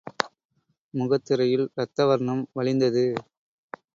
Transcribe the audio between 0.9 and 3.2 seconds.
முகத்திரையில் ரத்த வர்ணம் வழிந்தது.